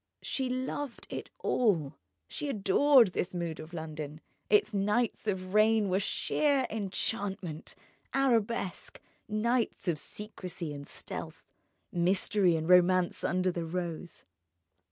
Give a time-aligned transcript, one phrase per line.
[0.23, 1.93] She loved it all,
[2.27, 7.75] she adored this mood of London: its nights of rain were sheer enchantment,
[8.11, 11.45] arabesque, nights of secrecy and stealth,
[11.91, 14.23] mystery, and romance under the rose.